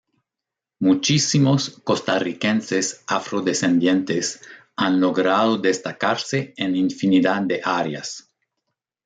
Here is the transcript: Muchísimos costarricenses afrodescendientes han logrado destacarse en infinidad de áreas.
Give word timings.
Muchísimos 0.79 1.69
costarricenses 1.83 3.03
afrodescendientes 3.05 4.41
han 4.75 4.99
logrado 4.99 5.57
destacarse 5.59 6.55
en 6.57 6.75
infinidad 6.75 7.43
de 7.43 7.61
áreas. 7.63 8.27